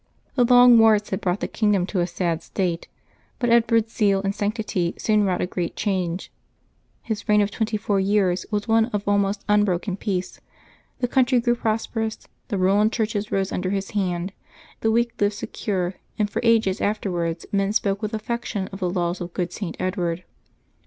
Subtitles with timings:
[0.33, 2.87] The long wars had brought the kingdom to a sad state,
[3.37, 6.31] but Edward's zeal and sanctity soon wrought a great change.
[7.03, 10.39] His reign of twenty four years was one of almost un broken peace,
[11.01, 12.17] the country grew prosperous,
[12.47, 14.33] the ruined churches rose under his hand,
[14.79, 19.21] the weak lived secure, and for ages afterwards men spoke with affection of the" laws
[19.21, 19.77] of good St.
[19.79, 20.23] Edward."